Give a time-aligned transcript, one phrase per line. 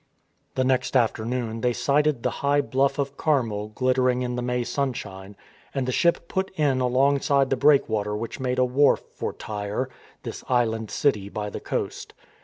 [0.55, 5.35] The next afternoon they sighted the high bluff of Carmel glittering in the May sunshine,
[5.75, 9.89] and the ship put in alongside the breakwater which made a wharf for Tyre,
[10.23, 12.15] this island city by the coast.